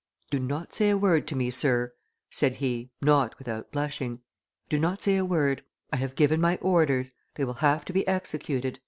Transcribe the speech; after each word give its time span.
"Do 0.31 0.39
not 0.39 0.73
say 0.73 0.89
a 0.89 0.97
word 0.97 1.27
to 1.27 1.35
me, 1.35 1.51
sir," 1.51 1.93
said 2.31 2.55
he, 2.55 2.89
not 3.03 3.37
without 3.37 3.71
blushing, 3.71 4.23
do 4.67 4.79
not 4.79 5.03
say 5.03 5.15
a 5.15 5.23
word; 5.23 5.63
I 5.93 5.97
have 5.97 6.15
given 6.15 6.41
my 6.41 6.57
orders, 6.57 7.13
they 7.35 7.45
will 7.45 7.53
have 7.61 7.85
to 7.85 7.93
be 7.93 8.07
executed." 8.07 8.79